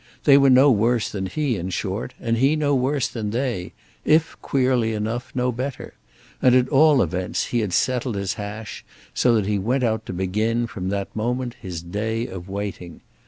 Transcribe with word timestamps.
They 0.23 0.35
were 0.35 0.49
no 0.49 0.71
worse 0.71 1.09
than 1.09 1.27
he, 1.27 1.57
in 1.57 1.69
short, 1.69 2.15
and 2.19 2.37
he 2.37 2.55
no 2.55 2.73
worse 2.73 3.07
than 3.07 3.29
they—if, 3.29 4.35
queerly 4.41 4.93
enough, 4.95 5.31
no 5.35 5.51
better; 5.51 5.93
and 6.41 6.55
at 6.55 6.67
all 6.69 7.03
events 7.03 7.45
he 7.49 7.59
had 7.59 7.71
settled 7.71 8.15
his 8.15 8.33
hash, 8.33 8.83
so 9.13 9.35
that 9.35 9.45
he 9.45 9.59
went 9.59 9.83
out 9.83 10.07
to 10.07 10.13
begin, 10.13 10.65
from 10.65 10.89
that 10.89 11.15
moment, 11.15 11.55
his 11.61 11.83
day 11.83 12.25
of 12.25 12.49
waiting. 12.49 13.01